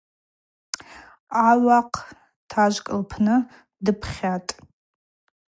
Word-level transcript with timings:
Ауахъ 1.49 1.97
тажвкӏ 2.49 2.91
лпны 2.99 3.35
дпхьатӏ. 3.85 4.51